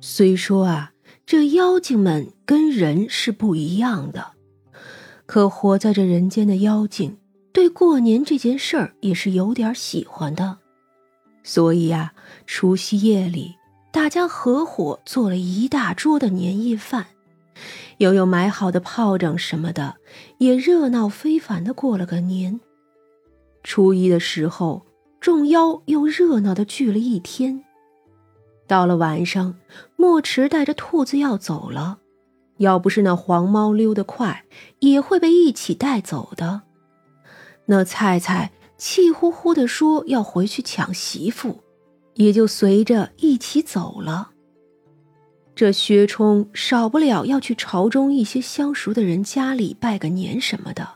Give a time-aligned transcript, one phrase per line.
[0.00, 0.92] 虽说啊，
[1.26, 4.32] 这妖精们跟人是不一样的，
[5.26, 7.16] 可活在这人间的妖精，
[7.52, 10.58] 对过年这件事儿也是有点喜欢的。
[11.42, 12.12] 所以呀，
[12.46, 13.54] 除夕夜里，
[13.92, 17.06] 大家合伙做了一大桌的年夜饭，
[17.98, 19.96] 又有买好的炮仗什么的，
[20.38, 22.60] 也热闹非凡的过了个年。
[23.62, 24.84] 初一的时候，
[25.20, 27.64] 众妖又热闹的聚了一天。
[28.66, 29.54] 到了晚上，
[29.96, 31.98] 墨池带着兔子要走了。
[32.58, 34.44] 要不是那黄猫溜得快，
[34.78, 36.62] 也会被一起带走的。
[37.66, 41.62] 那菜菜气呼呼地说要回去抢媳妇，
[42.14, 44.30] 也就随着一起走了。
[45.56, 50.88] 这薛冲少不了要去朝中一些相熟的人家里拜个年什么的，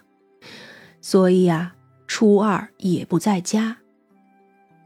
[1.01, 1.75] 所以呀，
[2.07, 3.79] 初二也不在家。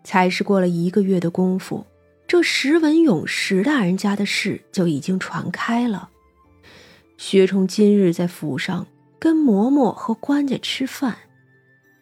[0.05, 1.87] 才是过了一个月的功夫。
[2.33, 6.09] 这石文勇石大人家的事就已经传开了。
[7.19, 8.87] 薛冲今日在府上
[9.19, 11.15] 跟嬷嬷和官家吃饭，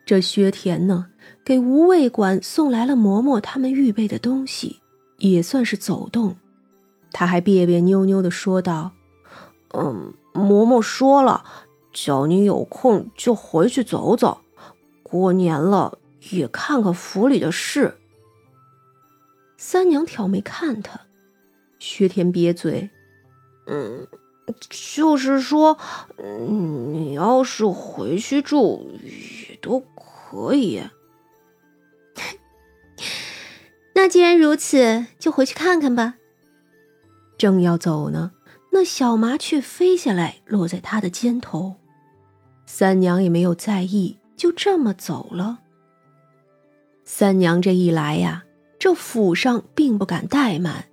[0.07, 1.09] 这薛田呢，
[1.45, 4.77] 给吴卫馆送来了嬷嬷他们预备的东西，
[5.19, 6.37] 也算是走动。
[7.11, 8.93] 他还别别扭扭的说道
[9.75, 11.43] ：“嗯，嬷嬷说了，
[11.93, 14.43] 叫你有空就回去走走，
[15.03, 15.99] 过年了
[16.31, 17.97] 也看看府里的事。”
[19.63, 21.03] 三娘挑眉看他，
[21.79, 22.89] 薛天瘪嘴
[23.69, 24.09] ：“嗯，
[24.71, 25.77] 就是说，
[26.17, 30.83] 你要是回去住也都可以。
[33.95, 36.15] 那既然如此，就回去看看吧。”
[37.37, 38.33] 正要走呢，
[38.73, 41.77] 那小麻雀飞下来，落在他的肩头。
[42.65, 45.59] 三娘也没有在意，就这么走了。
[47.05, 48.45] 三娘这一来呀。
[48.81, 50.87] 这府上并不敢怠慢，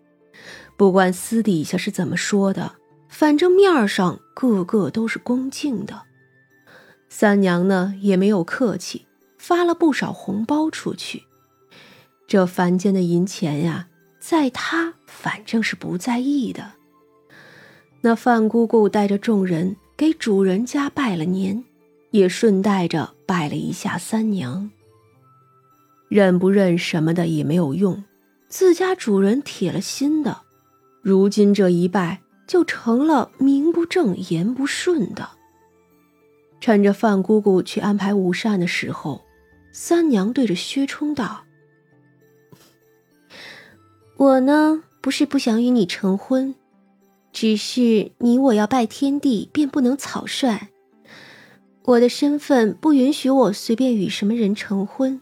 [0.75, 2.73] 不管私底下是怎么说的，
[3.07, 6.03] 反正面上个个都是恭敬的。
[7.07, 11.23] 三娘呢也没有客气，发了不少红包出去。
[12.27, 13.87] 这凡间的银钱呀，
[14.19, 16.73] 在他反正是不在意的。
[18.01, 21.63] 那范姑姑带着众人给主人家拜了年，
[22.11, 24.69] 也顺带着拜了一下三娘。
[26.09, 28.03] 认不认什么的也没有用，
[28.47, 30.41] 自家主人铁了心的，
[31.01, 35.29] 如今这一拜就成了名不正言不顺的。
[36.59, 39.21] 趁着范姑姑去安排午膳的时候，
[39.71, 41.43] 三娘对着薛冲道
[44.17, 46.55] ：“我呢不是不想与你成婚，
[47.31, 50.69] 只是你我要拜天地，便不能草率。
[51.83, 55.21] 我的身份不允许我随便与什么人成婚。”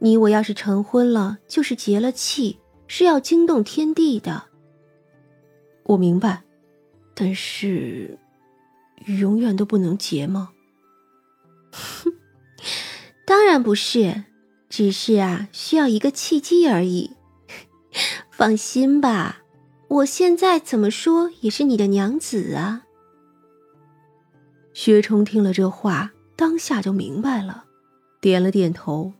[0.00, 4.44] 你我要是成婚了，就是结了气，是要惊动天地的。
[5.84, 6.42] 我明白，
[7.14, 8.18] 但是
[9.06, 10.50] 永远都不能结吗？
[13.26, 14.24] 当然不是，
[14.68, 17.12] 只是啊，需要一个契机而已。
[18.30, 19.42] 放心吧，
[19.88, 22.84] 我现在怎么说也是你的娘子啊。
[24.72, 27.64] 薛冲听了这话，当下就明白了，
[28.20, 29.12] 点了点头。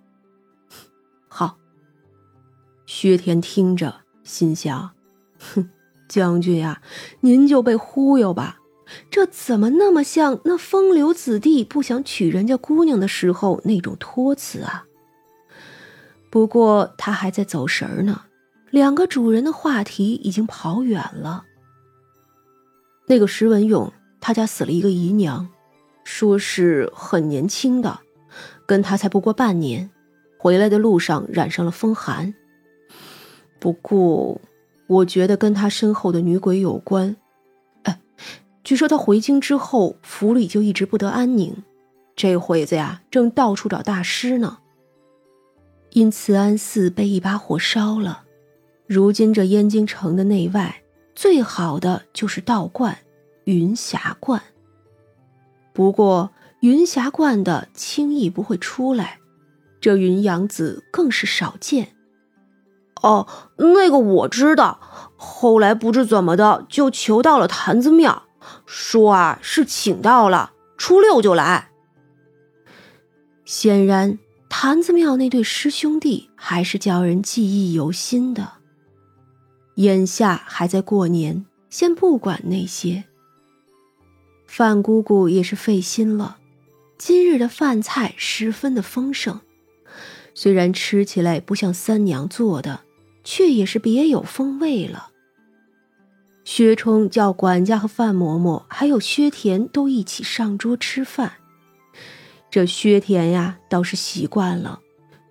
[2.88, 4.93] 薛田听着，心想
[5.38, 5.69] ：“哼，
[6.09, 6.81] 将军呀，
[7.21, 8.60] 您就被忽悠吧。
[9.10, 14.87] 这怎么那么像那风流子弟不想娶人家姑娘的时候那种托辞啊？”
[16.32, 18.22] 不过他还在走神呢，
[18.71, 21.44] 两个主人的话题已经跑远了。
[23.06, 25.47] 那个石文勇，他家死了一个姨娘，
[26.05, 28.00] 说是很年轻的，
[28.65, 29.91] 跟他才不过半年，
[30.38, 32.32] 回来的路上染上了风寒。
[33.58, 34.41] 不过，
[34.86, 37.16] 我觉得跟他身后的女鬼有关。
[37.82, 38.00] 哎，
[38.62, 41.64] 据说他回京之后，府里就一直不得安宁，
[42.14, 44.58] 这会子呀，正到处找大师呢。
[45.91, 48.24] 因慈安寺被一把火烧了，
[48.86, 50.82] 如今这燕京城的内外，
[51.14, 52.96] 最好的就是道观
[53.44, 54.40] 云霞观。
[55.72, 59.19] 不过云霞观的轻易不会出来，
[59.81, 61.88] 这云阳子更是少见。
[63.02, 64.80] 哦，那个我知道。
[65.16, 68.22] 后来不知怎么的，就求到了坛子庙，
[68.66, 71.70] 说啊是请到了，初六就来。
[73.44, 74.18] 显然，
[74.48, 78.52] 坛子庙那对师兄弟还是叫人记忆犹新的。
[79.76, 83.04] 眼下还在过年，先不管那些。
[84.46, 86.38] 范姑姑也是费心了，
[86.96, 89.40] 今日的饭菜十分的丰盛，
[90.32, 92.80] 虽然吃起来不像三娘做的。
[93.30, 95.10] 却也是别有风味了。
[96.44, 101.34] 薛冲叫管家和范嬷嬷还有薛田都一起上桌吃饭。
[102.50, 104.80] 这薛田呀倒是习惯了，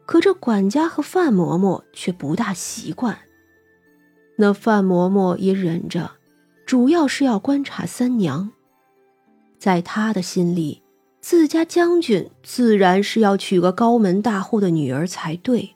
[0.05, 3.17] 可这管家和范嬷嬷却不大习惯。
[4.37, 6.11] 那范嬷嬷也忍着，
[6.67, 8.51] 主要是要观察三娘。
[9.57, 10.83] 在他的心里，
[11.19, 15.71] 自家将军自然是要娶个高门大户的女儿才对。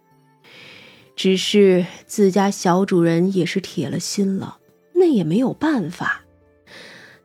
[1.22, 4.58] 只是自家小主人也是铁了心了，
[4.94, 6.24] 那也没有办法。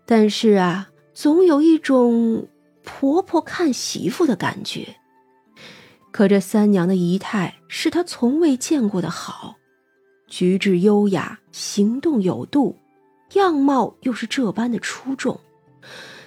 [0.04, 2.46] 但是啊，总有一种
[2.84, 4.96] 婆婆看媳妇的感觉。
[6.10, 9.56] 可这三娘的仪态是她从未见过的好。
[10.28, 12.76] 举止优雅，行动有度，
[13.32, 15.40] 样貌又是这般的出众。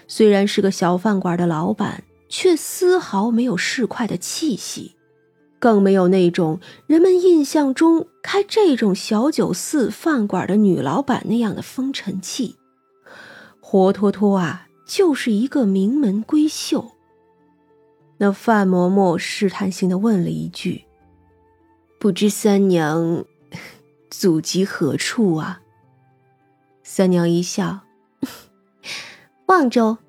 [0.08, 4.96] 虽然是个小饭馆的老板，却丝毫没有市侩的气息，
[5.60, 12.56] 更没有那种人们印象中开这种小酒肆饭馆的女老板那样的风尘气。
[13.60, 16.92] 活脱脱啊，就是一个名门闺秀。
[18.18, 20.86] 那范嬷嬷试探性的问了一句
[22.00, 23.24] ：“不知三娘？”
[24.10, 25.62] 祖籍何处啊？
[26.84, 27.82] 三娘一笑
[29.46, 30.00] ：“望州，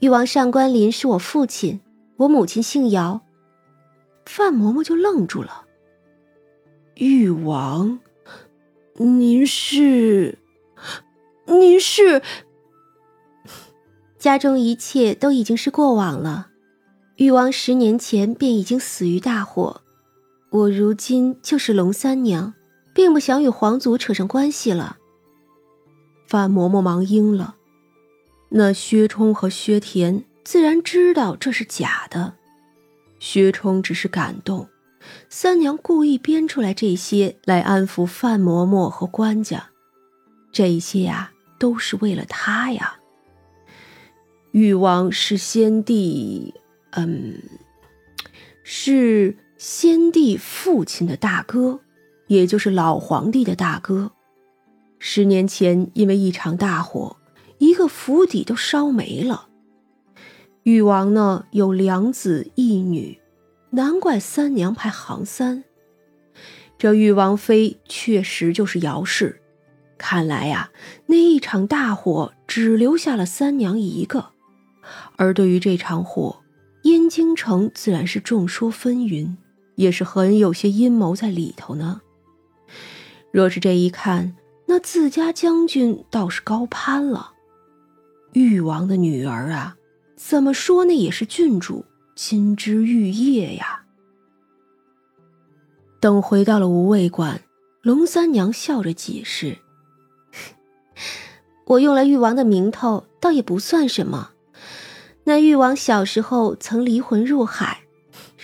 [0.00, 1.80] 誉王上官林是我父亲，
[2.16, 3.20] 我母亲姓姚。”
[4.26, 5.64] 范嬷嬷就愣住了。
[6.96, 7.98] 誉王，
[8.96, 10.38] 您是？
[11.46, 12.22] 您是？
[14.18, 16.48] 家中一切都已经是过往了。
[17.16, 19.82] 誉王十年前便已经死于大火，
[20.50, 22.54] 我如今就是龙三娘。
[22.94, 24.98] 并不想与皇族扯上关系了。
[26.28, 27.56] 范嬷嬷忙应了。
[28.50, 32.36] 那薛冲和薛田自然知道这是假的。
[33.24, 34.68] 薛冲只是感动，
[35.30, 39.70] 三娘故意编出来这些来安抚范嬷嬷和官家，
[40.52, 42.96] 这些呀都是为了他呀。
[44.52, 46.52] 誉王是先帝，
[46.90, 47.40] 嗯，
[48.62, 51.80] 是先帝父亲的大哥。
[52.26, 54.12] 也就是老皇帝的大哥，
[54.98, 57.16] 十年前因为一场大火，
[57.56, 59.48] 一个府邸都烧没了。
[60.64, 63.20] 誉王呢有两子一女，
[63.68, 65.62] 难怪三娘排行三。
[66.78, 69.42] 这誉王妃确实就是姚氏，
[69.98, 70.70] 看来呀，
[71.04, 74.30] 那一场大火只留下了三娘一个。
[75.16, 76.42] 而对于这场火，
[76.84, 79.36] 燕京城自然是众说纷纭，
[79.74, 82.00] 也是很有些阴谋在里头呢。
[83.30, 84.34] 若是这一看，
[84.66, 87.32] 那自家将军倒是高攀了。
[88.32, 89.76] 誉王的女儿啊，
[90.26, 91.84] 怎么说那也是郡主，
[92.14, 93.82] 金枝玉叶呀。
[96.00, 97.42] 等回到了无畏馆，
[97.82, 99.58] 龙三娘笑着解释
[101.68, 104.30] ：“我用了誉王的名头，倒也不算什么。
[105.24, 107.82] 那誉王小时候曾离魂入海，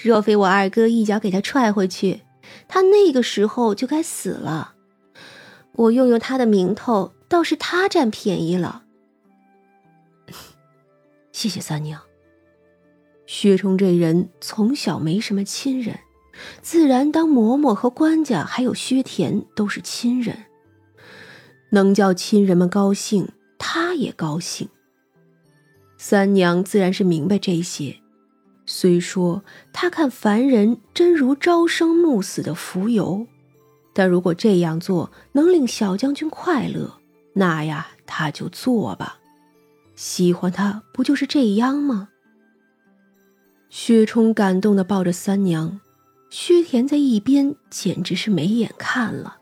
[0.03, 2.21] 若非我二哥一脚给他踹回去，
[2.69, 4.75] 他那个时候就该死了。”
[5.73, 8.83] 我用用他的名头，倒是他占便宜了。
[11.41, 11.99] 谢谢三娘。
[13.25, 15.99] 薛冲这人从小没什么亲人，
[16.61, 20.37] 自然当嬷嬷和官家还有薛田都是亲人，
[21.71, 23.27] 能叫亲人们高兴，
[23.59, 24.69] 他也高兴。
[25.97, 27.97] 三娘自然是明白这些，
[28.67, 29.43] 虽说
[29.73, 33.27] 她看凡人真如朝生暮死的浮游。
[33.95, 37.01] 但如果这样做能令小将军快乐，
[37.33, 39.20] 那呀，他就做吧。
[40.01, 42.09] 喜欢他不就是这样吗？
[43.69, 45.79] 薛冲感动的抱着三娘，
[46.31, 49.37] 薛田在一边简直是没眼看了。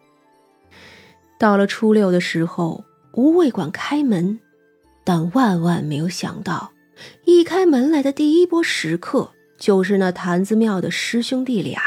[1.39, 4.41] 到了初六的时候，无卫馆开门，
[5.05, 6.73] 但万万没有想到，
[7.25, 11.81] 一开门来的第一波食客就是那坛子庙的师兄弟俩。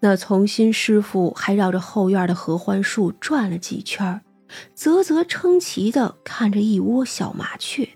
[0.00, 4.20] 那从新师傅还绕着后院的合欢树转了几圈，
[4.74, 7.88] 啧啧称奇的看着一窝小麻雀。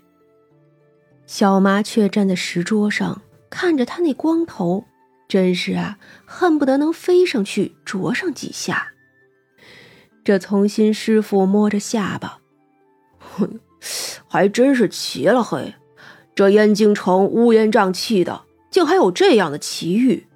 [1.27, 4.85] 小麻雀站在石桌上，看着他那光头，
[5.27, 8.93] 真是啊，恨不得能飞上去啄上几下。
[10.23, 12.39] 这从新师傅摸着下巴，
[14.27, 15.75] 还真是奇了嘿！
[16.33, 20.27] 这燕京城乌烟瘴气的，竟还有这样的奇遇。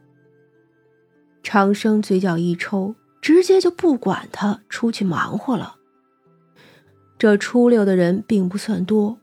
[1.41, 5.78] 长生嘴角一抽，直接就不管他，出去忙活了。
[7.19, 9.19] 这初六的人并不算多，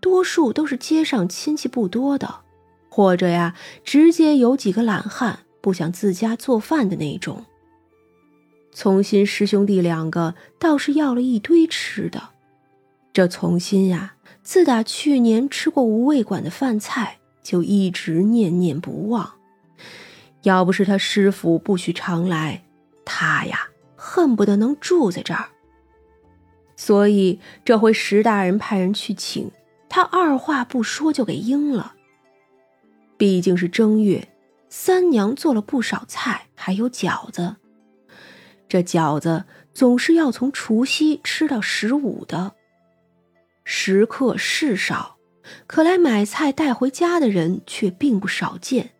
[0.00, 2.40] 多数都是街上亲戚不多的，
[2.90, 7.46] 或者呀，直接有几个懒汉不想自家做饭的那种。
[8.72, 12.30] 从新师兄弟两个倒是要了一堆吃的。
[13.12, 19.34] 这从新呀，自打去年吃过无味馆的饭菜，就一直念念不忘。
[20.42, 22.64] 要不是他师傅不许常来，
[23.04, 25.48] 他呀恨不得能住在这儿。
[26.76, 29.50] 所以这回石大人派人去请
[29.88, 31.94] 他，二话不说就给应了。
[33.16, 34.28] 毕竟是正月，
[34.68, 37.56] 三娘做了不少菜，还有饺子。
[38.68, 42.52] 这饺子总是要从除夕吃到十五的，
[43.64, 45.16] 食客是少，
[45.66, 48.90] 可来买菜带回家的人却并不少见，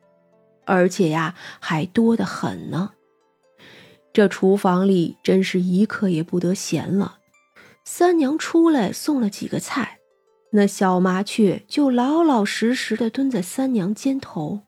[0.65, 2.93] 而且呀，还多得很呢。
[4.15, 7.19] 这厨房里真是一刻也不得闲了。
[7.89, 10.01] 三娘出来送了几个菜，
[10.51, 14.63] 那小麻雀就老老实实的蹲在三娘肩头。